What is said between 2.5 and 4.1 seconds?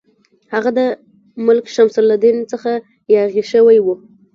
څخه یاغي شوی وو.